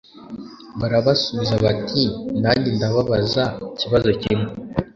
b 0.79 0.81
arabasubiza 0.87 1.55
ati 1.73 2.03
nanjye 2.41 2.69
ndababaza 2.75 3.43
ikibazo 3.73 4.09
kimwe 4.21 4.49